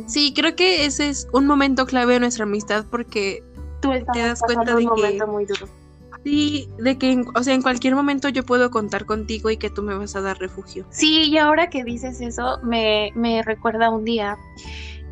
[0.06, 3.42] Sí, creo que ese es un momento clave de nuestra amistad porque
[3.80, 5.68] tú estabas das cuenta de un que- momento muy duro.
[6.24, 9.82] sí, de que o sea, en cualquier momento yo puedo contar contigo y que tú
[9.82, 10.84] me vas a dar refugio.
[10.90, 14.36] Sí, y ahora que dices eso, me, me recuerda un día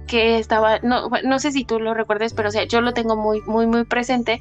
[0.07, 3.17] que estaba, no, no sé si tú lo recuerdes, pero o sea, yo lo tengo
[3.17, 4.41] muy, muy, muy presente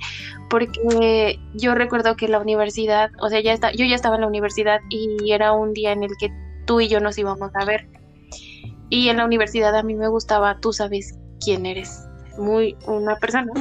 [0.49, 4.27] porque yo recuerdo que la universidad, o sea, ya está, yo ya estaba en la
[4.27, 6.31] universidad y era un día en el que
[6.65, 7.87] tú y yo nos íbamos a ver.
[8.89, 12.05] Y en la universidad a mí me gustaba, tú sabes quién eres,
[12.37, 13.51] muy una persona.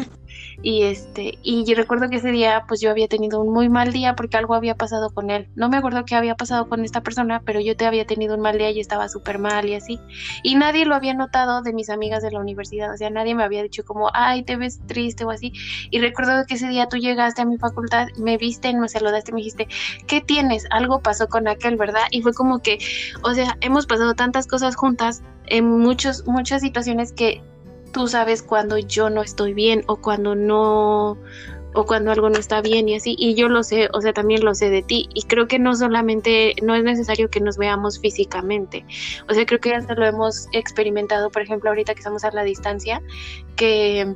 [0.62, 3.92] Y este, y yo recuerdo que ese día pues yo había tenido un muy mal
[3.92, 5.49] día porque algo había pasado con él.
[5.55, 8.42] No me acuerdo qué había pasado con esta persona, pero yo te había tenido un
[8.42, 9.99] mal día y estaba súper mal y así.
[10.42, 13.44] Y nadie lo había notado de mis amigas de la universidad, o sea, nadie me
[13.44, 15.53] había dicho como, ay, te ves triste o así.
[15.90, 19.38] Y recuerdo que ese día tú llegaste a mi facultad, me viste, me saludaste me
[19.38, 19.68] dijiste,
[20.07, 20.66] ¿qué tienes?
[20.70, 22.03] Algo pasó con aquel, ¿verdad?
[22.11, 22.79] Y fue como que,
[23.23, 27.42] o sea, hemos pasado tantas cosas juntas en muchos, muchas situaciones que
[27.92, 31.18] tú sabes cuando yo no estoy bien o cuando no
[31.72, 34.44] o cuando algo no está bien y así y yo lo sé, o sea, también
[34.44, 38.00] lo sé de ti y creo que no solamente no es necesario que nos veamos
[38.00, 38.85] físicamente.
[39.29, 42.42] O sea, creo que hasta lo hemos experimentado, por ejemplo, ahorita que estamos a la
[42.42, 43.03] distancia,
[43.57, 44.14] que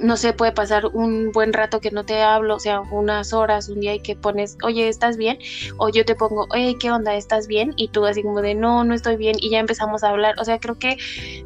[0.00, 3.68] no sé, puede pasar un buen rato que no te hablo, o sea, unas horas,
[3.68, 5.38] un día y que pones, oye, ¿estás bien?
[5.78, 7.14] O yo te pongo, oye, ¿qué onda?
[7.14, 7.72] ¿Estás bien?
[7.76, 10.34] Y tú así como de, no, no estoy bien, y ya empezamos a hablar.
[10.38, 10.96] O sea, creo que,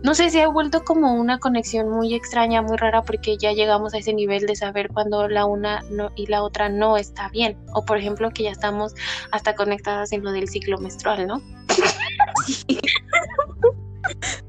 [0.03, 3.95] no sé, se ha vuelto como una conexión muy extraña, muy rara, porque ya llegamos
[3.95, 7.57] a ese nivel de saber cuando la una no, y la otra no está bien.
[7.75, 8.95] O por ejemplo, que ya estamos
[9.31, 11.43] hasta conectadas en lo del ciclo menstrual, ¿no?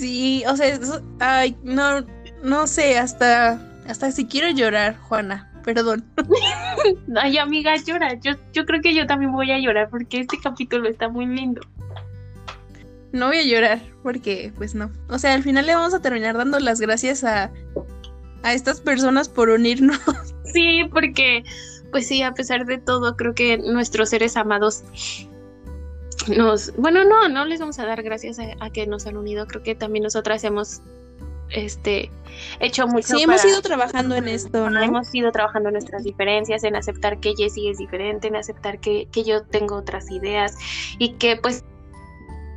[0.00, 0.78] Sí, o sea,
[1.18, 2.02] ay, no,
[2.42, 6.04] no sé, hasta, hasta si quiero llorar, Juana, perdón.
[7.16, 8.14] Ay, amiga, llora.
[8.14, 11.60] Yo, yo creo que yo también voy a llorar porque este capítulo está muy lindo.
[13.12, 14.90] No voy a llorar, porque, pues no.
[15.08, 17.50] O sea, al final le vamos a terminar dando las gracias a,
[18.42, 19.98] a estas personas por unirnos.
[20.52, 21.44] Sí, porque,
[21.92, 24.82] pues sí, a pesar de todo, creo que nuestros seres amados
[26.26, 29.46] nos, bueno, no, no les vamos a dar gracias a, a que nos han unido.
[29.46, 30.82] Creo que también nosotras hemos
[31.52, 32.10] este,
[32.60, 33.16] hecho mucho.
[33.16, 34.80] Sí, hemos ido trabajando en esto, ¿no?
[34.80, 39.08] Hemos ido trabajando en nuestras diferencias, en aceptar que Jessie es diferente, en aceptar que,
[39.12, 40.54] que yo tengo otras ideas
[40.98, 41.64] y que pues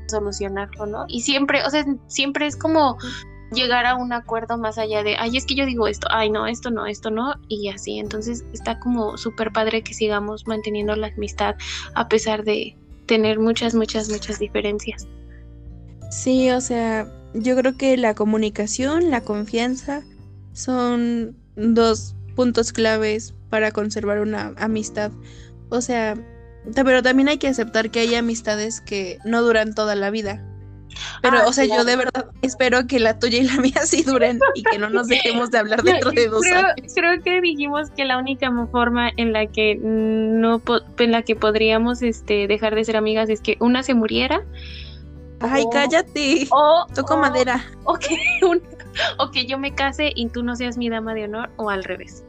[0.08, 1.06] solucionarlo, ¿no?
[1.08, 2.98] Y siempre, o sea, siempre es como
[3.54, 6.48] llegar a un acuerdo más allá de, ay, es que yo digo esto, ay, no,
[6.48, 8.00] esto no, esto no, y así.
[8.00, 11.56] Entonces está como súper padre que sigamos manteniendo la amistad
[11.96, 12.76] a pesar de
[13.06, 15.08] tener muchas, muchas, muchas diferencias.
[16.10, 20.04] Sí, o sea, yo creo que la comunicación, la confianza
[20.54, 25.12] son dos puntos claves para conservar una amistad.
[25.70, 26.16] O sea,
[26.74, 30.44] pero también hay que aceptar que hay amistades que no duran toda la vida.
[31.22, 34.04] Pero, Ah, o sea, yo de verdad espero que la tuya y la mía sí
[34.04, 36.94] duren y que no nos dejemos de hablar dentro de dos creo, años.
[36.94, 40.62] creo que dijimos que la única forma en la que no
[41.00, 44.44] en la que podríamos este dejar de ser amigas es que una se muriera
[45.44, 46.48] Ay, cállate.
[46.52, 47.64] o Toco o- madera.
[47.84, 48.62] o que un-
[49.20, 51.84] o que yo me case y tú no seas mi dama de honor o al
[51.84, 52.24] revés.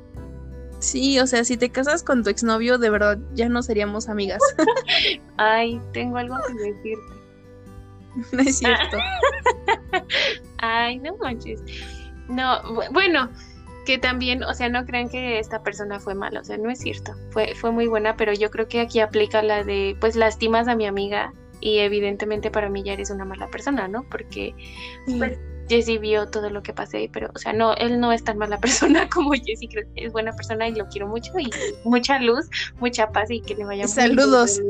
[0.81, 4.43] Sí, o sea, si te casas con tu exnovio, de verdad ya no seríamos amigas.
[5.39, 7.15] Ay, tengo algo que decirte.
[8.33, 8.97] no es cierto.
[10.59, 11.63] Ay, no manches.
[12.29, 13.31] No, bu- bueno,
[13.87, 16.79] que también, o sea, no crean que esta persona fue mala, o sea, no es
[16.81, 17.13] cierto.
[17.31, 20.75] Fue, fue muy buena, pero yo creo que aquí aplica la de, pues, lastimas a
[20.75, 21.33] mi amiga
[21.65, 24.07] y evidentemente para mí ya eres una mala persona, ¿no?
[24.11, 24.55] Porque
[25.19, 28.37] pues, Jesse vio todo lo que pasé, pero, o sea, no, él no es tan
[28.37, 31.51] mala persona como Jesse, creo que es buena persona y lo quiero mucho y
[31.85, 32.51] mucha luz,
[32.81, 34.61] mucha paz y que le vaya muy bien, Saludos.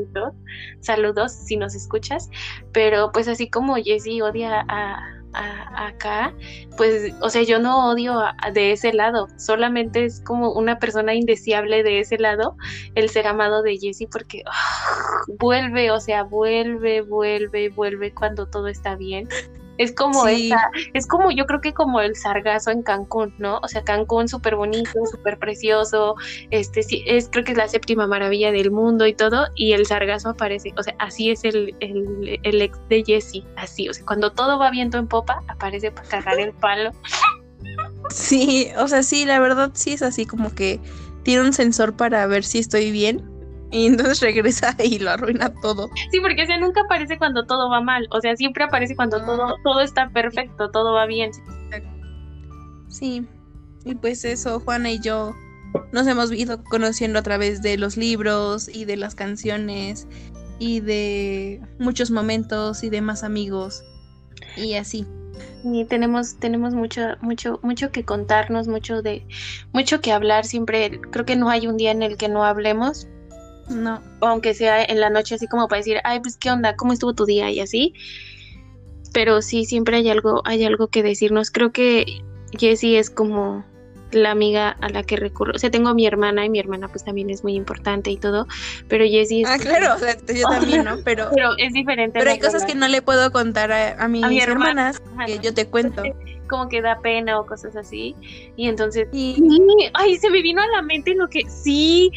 [0.79, 2.29] Saludos si nos escuchas,
[2.71, 6.33] pero pues así como Jesse odia a, a- acá,
[6.77, 11.13] pues, o sea, yo no odio a- de ese lado, solamente es como una persona
[11.13, 12.55] indeseable de ese lado,
[12.95, 18.67] el ser amado de Jesse, porque ah, vuelve, o sea, vuelve, vuelve, vuelve cuando todo
[18.67, 19.27] está bien.
[19.77, 20.47] Es como Sí.
[20.47, 23.57] esa, es como, yo creo que como el sargazo en Cancún, ¿no?
[23.63, 26.15] O sea, Cancún súper bonito, súper precioso,
[26.51, 29.85] este sí, es, creo que es la séptima maravilla del mundo y todo, y el
[29.85, 34.05] sargazo aparece, o sea, así es el, el, el ex de Jesse, así, o sea,
[34.05, 36.91] cuando todo va viento en popa, aparece para cagar el palo.
[38.09, 40.79] Sí, o sea, sí, la verdad sí es así como que
[41.23, 43.34] tiene un sensor para ver si estoy bien
[43.71, 45.89] y entonces regresa y lo arruina todo.
[46.11, 49.23] Sí, porque o sea, nunca aparece cuando todo va mal, o sea, siempre aparece cuando
[49.23, 51.31] todo, todo está perfecto, todo va bien.
[52.87, 53.27] Sí,
[53.83, 55.33] y pues eso, Juana y yo
[55.91, 60.07] nos hemos ido conociendo a través de los libros y de las canciones
[60.59, 63.83] y de muchos momentos y de más amigos
[64.55, 65.05] y así.
[65.63, 69.25] Y tenemos, tenemos mucho, mucho, mucho que contarnos, mucho de,
[69.73, 70.45] mucho que hablar.
[70.45, 73.07] Siempre, creo que no hay un día en el que no hablemos,
[73.69, 76.93] No, aunque sea en la noche, así como para decir, ay, pues qué onda, cómo
[76.93, 77.93] estuvo tu día y así.
[79.13, 81.49] Pero sí, siempre hay algo, hay algo que decirnos.
[81.49, 82.21] Creo que
[82.57, 83.65] Jessie es como
[84.11, 85.53] la amiga a la que recurro.
[85.55, 88.17] O sea, tengo a mi hermana y mi hermana pues también es muy importante y
[88.17, 88.47] todo,
[88.87, 90.97] pero Jessie es ah, claro, o sea, yo también, ¿no?
[91.03, 92.19] Pero, pero es diferente.
[92.19, 94.89] pero hay cosas que no le puedo contar a, a mis A mi hermana.
[94.89, 96.03] hermanas Ajá, que yo te cuento.
[96.49, 98.15] como que da pena o cosas así.
[98.55, 102.11] Y entonces, ¿Y sí, ay, se me vino a la mente lo que, sí,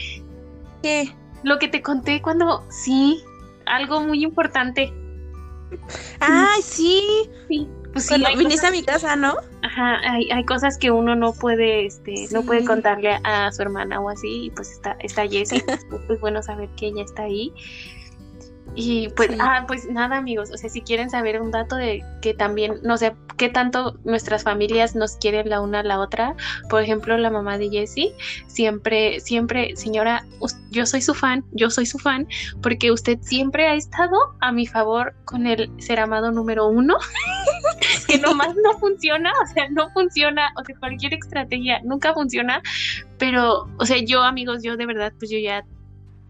[0.82, 1.14] qué?
[1.42, 3.22] Lo que te conté cuando, sí,
[3.66, 4.92] algo muy importante.
[6.20, 7.28] ¡Ay, sí!
[7.48, 9.34] Sí, pues sí, viniste cosas, a mi casa, ¿no?
[9.62, 14.00] ajá, hay, hay cosas que uno no puede, este, no puede contarle a su hermana
[14.00, 17.52] o así, y pues está, está Jessie, pues es bueno saber que ella está ahí.
[18.80, 19.36] Y pues, Sí.
[19.40, 22.96] ah, pues nada, amigos, o sea, si quieren saber un dato de que también, no
[22.96, 26.36] sé, qué tanto nuestras familias nos quieren la una a la otra,
[26.70, 28.12] por ejemplo, la mamá de Jessie,
[28.46, 30.24] siempre, siempre, señora,
[30.70, 32.28] yo soy su fan, yo soy su fan,
[32.62, 36.98] porque usted siempre ha estado a mi favor con el ser amado número uno,
[38.06, 42.62] que nomás no funciona, o sea, no funciona, o sea, cualquier estrategia nunca funciona,
[43.18, 45.64] pero, o sea, yo, amigos, yo de verdad, pues yo ya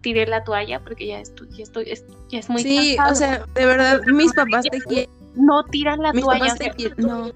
[0.01, 3.11] tiré la toalla porque ya estoy, ya estoy, es- ya es muy sí, cansado.
[3.11, 5.09] o sea, de verdad, mis papás te quieren.
[5.35, 6.39] no tiran la Mis toalla.
[6.45, 6.95] papás te quieren.
[6.97, 7.31] No.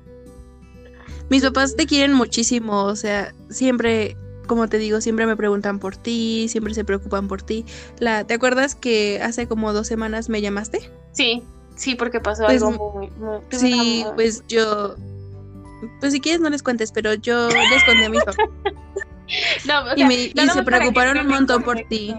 [1.29, 4.15] Mis papás te quieren muchísimo, o sea, siempre,
[4.47, 7.65] como te digo, siempre me preguntan por ti, siempre se preocupan por ti.
[7.99, 10.89] La, ¿te acuerdas que hace como dos semanas me llamaste?
[11.11, 11.41] Sí,
[11.75, 14.95] sí, porque pasó Pues, algo muy, muy- Sí, pues yo,
[16.01, 18.37] pues si quieres no les cuentes, pero yo les conté a mis papás
[19.65, 22.13] No, o y, sea, me- y se preocuparon un montón por ti.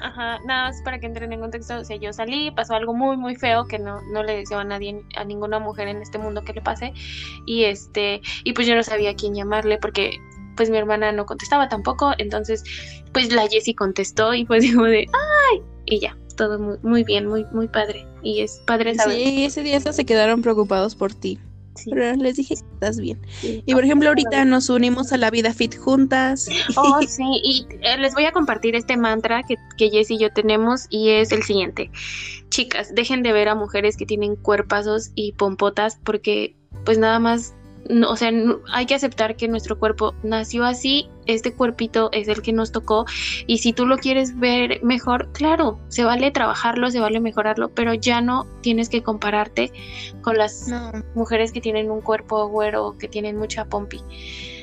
[0.00, 3.16] Ajá, nada más para que entren en contexto, o sea, yo salí, pasó algo muy,
[3.16, 6.42] muy feo que no, no le deseo a nadie, a ninguna mujer en este mundo
[6.42, 6.94] que le pase,
[7.46, 10.12] y este, y pues yo no sabía a quién llamarle porque
[10.56, 12.64] pues mi hermana no contestaba tampoco, entonces
[13.12, 15.06] pues la Jessie contestó y pues dijo de,
[15.50, 19.16] ay, y ya, todo muy, muy bien, muy, muy padre, y es padre saber.
[19.16, 21.38] Sí, ese día hasta se quedaron preocupados por ti.
[21.84, 23.20] Pero les dije que estás bien.
[23.42, 26.48] y por ejemplo, ahorita nos unimos a la vida fit juntas.
[26.76, 30.32] Oh, sí, y eh, les voy a compartir este mantra que, que Jess y yo
[30.32, 31.90] tenemos y es el siguiente.
[32.48, 37.54] Chicas, dejen de ver a mujeres que tienen cuerpazos y pompotas porque pues nada más
[38.06, 38.30] o sea,
[38.72, 43.06] hay que aceptar que nuestro cuerpo nació así, este cuerpito es el que nos tocó
[43.46, 47.94] y si tú lo quieres ver mejor, claro, se vale trabajarlo, se vale mejorarlo, pero
[47.94, 49.72] ya no tienes que compararte
[50.22, 50.70] con las
[51.14, 54.00] mujeres que tienen un cuerpo güero, que tienen mucha pompi.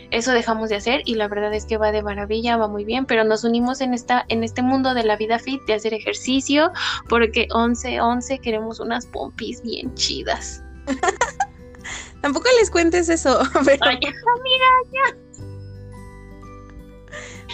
[0.09, 3.05] Eso dejamos de hacer y la verdad es que va de maravilla, va muy bien,
[3.05, 6.71] pero nos unimos en esta en este mundo de la vida fit, de hacer ejercicio,
[7.09, 10.63] porque 11 11 queremos unas pompis bien chidas.
[12.21, 13.39] Tampoco les cuentes eso.
[13.65, 13.79] Pero...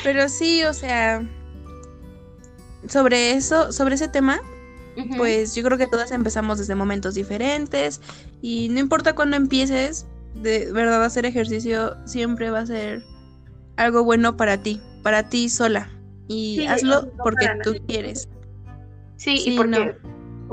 [0.04, 1.28] Pero sí, o sea,
[2.88, 4.42] sobre eso, sobre ese tema,
[5.18, 8.00] pues yo creo que todas empezamos desde momentos diferentes
[8.42, 13.04] y no importa cuándo empieces, de verdad hacer ejercicio siempre va a ser
[13.78, 15.90] algo bueno para ti, para ti sola.
[16.28, 18.30] Y hazlo porque tú quieres.
[19.18, 19.96] Sí, y porque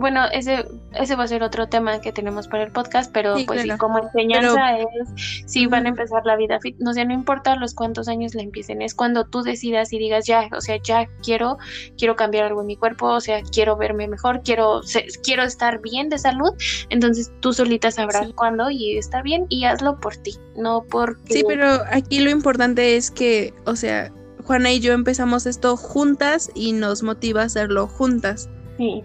[0.01, 3.67] bueno, ese, ese va a ser otro tema que tenemos para el podcast, pero pues
[3.77, 7.75] como enseñanza es, si van a empezar la vida fit, no sé, no importa los
[7.75, 11.59] cuántos años la empiecen, es cuando tú decidas y digas, ya, o sea, ya quiero,
[11.99, 14.81] quiero cambiar algo en mi cuerpo, o sea, quiero verme mejor, quiero,
[15.23, 16.51] quiero estar bien de salud,
[16.89, 21.19] entonces tú solita sabrás cuándo y está bien y hazlo por ti, no por...
[21.29, 24.11] Sí, pero aquí lo importante es que, o sea,
[24.45, 28.49] Juana y yo empezamos esto juntas y nos motiva a hacerlo juntas.
[28.79, 29.05] Sí.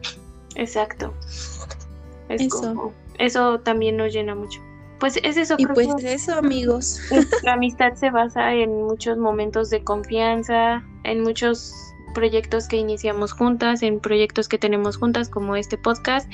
[0.55, 1.13] Exacto.
[2.29, 2.93] eso.
[3.17, 4.61] eso también nos llena mucho.
[4.99, 5.55] Pues es eso.
[5.57, 6.99] Y pues eso, amigos.
[7.43, 11.73] La amistad se basa en muchos momentos de confianza, en muchos
[12.13, 16.31] proyectos que iniciamos juntas, en proyectos que tenemos juntas como este podcast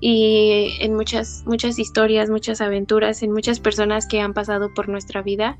[0.00, 5.22] y en muchas muchas historias, muchas aventuras, en muchas personas que han pasado por nuestra
[5.22, 5.58] vida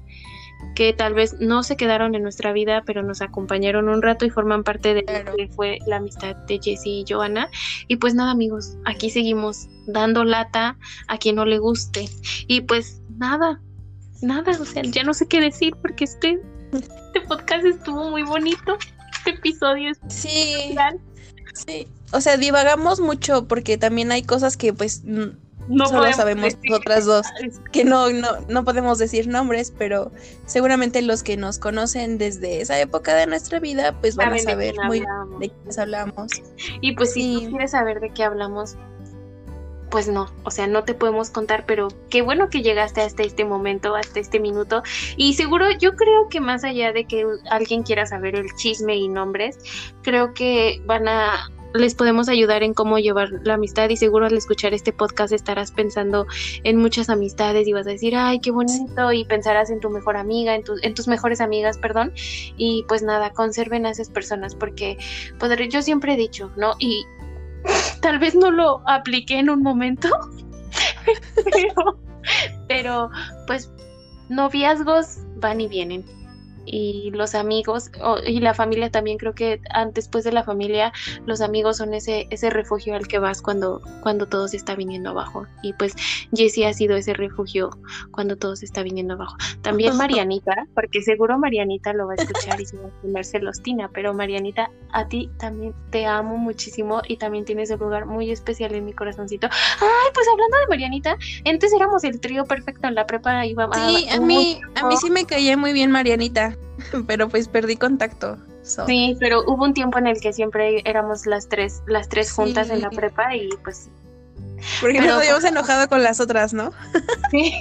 [0.74, 4.30] que tal vez no se quedaron en nuestra vida, pero nos acompañaron un rato y
[4.30, 7.48] forman parte de lo que fue la amistad de Jessie y Joana.
[7.88, 10.76] Y pues nada, amigos, aquí seguimos dando lata
[11.08, 12.08] a quien no le guste.
[12.46, 13.60] Y pues nada,
[14.22, 16.38] nada, o sea, ya no sé qué decir porque este,
[16.72, 18.78] este podcast estuvo muy bonito.
[19.16, 20.76] Este episodio es sí,
[21.54, 21.88] sí.
[22.12, 25.02] O sea, divagamos mucho porque también hay cosas que pues
[25.68, 27.26] no solo sabemos nosotras dos
[27.72, 30.10] que no, no, no podemos decir nombres, pero
[30.46, 34.74] seguramente los que nos conocen desde esa época de nuestra vida, pues van a saber
[34.86, 36.32] muy bien de qué hablamos.
[36.80, 38.76] Y pues si tú quieres saber de qué hablamos,
[39.90, 43.44] pues no, o sea, no te podemos contar, pero qué bueno que llegaste hasta este
[43.44, 44.82] momento, hasta este minuto.
[45.16, 49.08] Y seguro, yo creo que más allá de que alguien quiera saber el chisme y
[49.08, 49.58] nombres,
[50.02, 54.36] creo que van a les podemos ayudar en cómo llevar la amistad y seguro al
[54.36, 56.26] escuchar este podcast estarás pensando
[56.64, 60.16] en muchas amistades y vas a decir, ay, qué bonito y pensarás en tu mejor
[60.16, 62.12] amiga, en, en tus mejores amigas, perdón,
[62.56, 64.96] y pues nada, conserven a esas personas porque
[65.38, 66.74] pues, yo siempre he dicho, ¿no?
[66.78, 67.04] Y
[68.00, 70.08] tal vez no lo apliqué en un momento,
[71.52, 71.98] pero,
[72.66, 73.10] pero
[73.46, 73.70] pues
[74.28, 76.17] noviazgos van y vienen
[76.70, 77.90] y los amigos
[78.26, 79.60] y la familia también creo que
[79.94, 80.92] después de la familia
[81.26, 85.10] los amigos son ese ese refugio al que vas cuando cuando todo se está viniendo
[85.10, 85.46] abajo.
[85.62, 85.94] Y pues
[86.34, 87.70] Jessie ha sido ese refugio
[88.10, 89.36] cuando todo se está viniendo abajo.
[89.62, 93.90] También Marianita porque seguro Marianita lo va a escuchar y se va a poner celostina
[93.92, 98.74] pero Marianita a ti también te amo muchísimo y también tienes un lugar muy especial
[98.74, 99.48] en mi corazoncito.
[99.48, 104.08] Ay pues hablando de Marianita antes éramos el trío perfecto en la prepa iba sí
[104.10, 106.56] a mí a mí sí me caía muy bien Marianita
[107.06, 108.38] pero pues perdí contacto.
[108.62, 112.68] Sí, pero hubo un tiempo en el que siempre éramos las tres, las tres juntas
[112.68, 113.88] en la prepa y pues
[114.80, 116.72] porque nos habíamos enojado con las otras, ¿no?
[117.30, 117.52] Sí.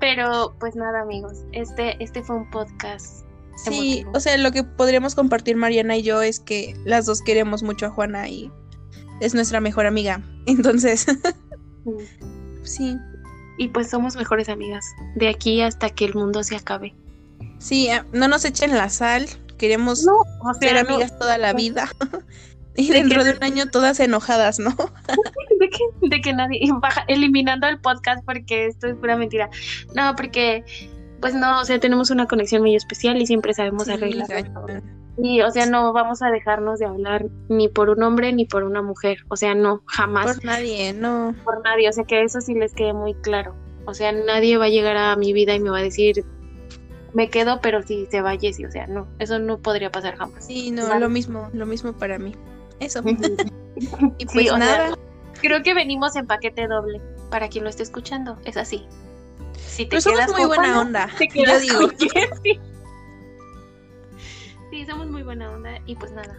[0.00, 3.24] Pero pues nada, amigos, este, este fue un podcast.
[3.56, 7.62] Sí, o sea, lo que podríamos compartir Mariana y yo es que las dos queremos
[7.62, 8.50] mucho a Juana y
[9.20, 10.22] es nuestra mejor amiga.
[10.46, 11.06] Entonces,
[12.62, 12.96] sí.
[13.58, 14.84] Y pues somos mejores amigas,
[15.16, 16.94] de aquí hasta que el mundo se acabe.
[17.58, 19.26] Sí, eh, no nos echen la sal,
[19.58, 20.06] queremos
[20.60, 21.88] ser amigas toda la vida.
[22.76, 24.70] y dentro de un año todas enojadas, ¿no?
[25.60, 29.50] de, que, de que nadie baja, eliminando el podcast porque esto es pura mentira.
[29.94, 30.64] No, porque
[31.20, 34.28] pues no, o sea, tenemos una conexión muy especial y siempre sabemos arreglar.
[35.20, 38.62] Y, o sea, no vamos a dejarnos de hablar ni por un hombre ni por
[38.62, 39.18] una mujer.
[39.26, 40.26] O sea, no, jamás.
[40.26, 41.34] Por nadie, no.
[41.42, 43.56] Por nadie, o sea, que eso sí les quede muy claro.
[43.84, 46.24] O sea, nadie va a llegar a mi vida y me va a decir,
[47.14, 50.44] me quedo, pero si se va Jessie, o sea, no, eso no podría pasar jamás.
[50.44, 52.34] Sí, no, lo mismo, lo mismo para mí.
[52.80, 53.02] Eso.
[54.18, 54.96] y pues nada.
[55.40, 57.00] creo que venimos en paquete doble.
[57.30, 58.86] para quien lo esté escuchando, es así.
[59.56, 61.08] Si te Pero somos muy buena onda.
[61.18, 61.88] Te quedas digo.
[61.98, 62.08] sí.
[64.70, 66.36] sí, somos muy buena onda y pues nada.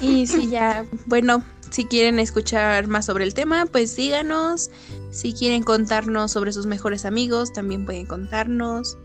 [0.00, 4.70] Y si ya, bueno, si quieren escuchar más sobre el tema, pues díganos.
[5.10, 8.98] Si quieren contarnos sobre sus mejores amigos, también pueden contarnos.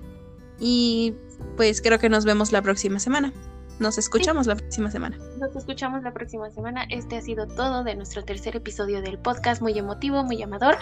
[0.60, 1.16] Y
[1.56, 3.32] pues creo que nos vemos la próxima semana.
[3.80, 5.18] Nos escuchamos la próxima semana.
[5.40, 6.84] Nos escuchamos la próxima semana.
[6.90, 10.78] Este ha sido todo de nuestro tercer episodio del podcast, muy emotivo, muy llamador.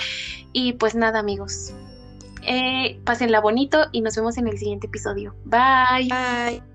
[0.54, 1.72] Y pues nada, amigos.
[2.42, 5.36] Eh, pásenla bonito y nos vemos en el siguiente episodio.
[5.46, 6.10] Bye.
[6.10, 6.75] Bye.